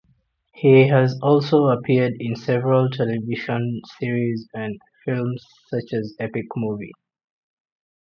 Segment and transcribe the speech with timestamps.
[0.55, 6.93] He has also appeared in several television series and films such as "Epic Movie".